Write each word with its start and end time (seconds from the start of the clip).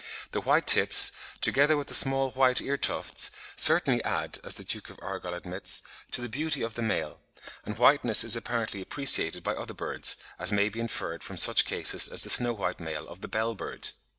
The 0.31 0.41
white 0.41 0.65
tips, 0.65 1.11
together 1.41 1.77
with 1.77 1.87
the 1.87 1.93
small 1.93 2.31
white 2.31 2.59
ear 2.59 2.75
tufts, 2.75 3.29
certainly 3.55 4.03
add, 4.03 4.39
as 4.43 4.55
the 4.55 4.63
Duke 4.63 4.89
of 4.89 4.97
Argyll 4.99 5.35
admits, 5.35 5.83
to 6.09 6.21
the 6.21 6.27
beauty 6.27 6.63
of 6.63 6.73
the 6.73 6.81
male; 6.81 7.19
and 7.63 7.77
whiteness 7.77 8.23
is 8.23 8.35
apparently 8.35 8.81
appreciated 8.81 9.43
by 9.43 9.53
other 9.53 9.75
birds, 9.75 10.17
as 10.39 10.51
may 10.51 10.69
be 10.69 10.79
inferred 10.79 11.23
from 11.23 11.37
such 11.37 11.65
cases 11.65 12.07
as 12.07 12.23
the 12.23 12.31
snow 12.31 12.53
white 12.53 12.79
male 12.79 13.07
of 13.09 13.21
the 13.21 13.27
Bell 13.27 13.53
bird. 13.53 13.89